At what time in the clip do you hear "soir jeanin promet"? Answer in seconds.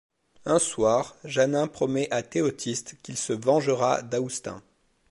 0.57-2.07